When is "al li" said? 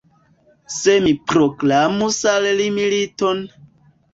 2.33-2.69